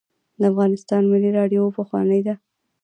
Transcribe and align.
د 0.39 0.41
افغانستان 0.51 1.03
ملي 1.11 1.31
راډیو 1.39 1.73
پخوانۍ 1.77 2.21
ده 2.27 2.35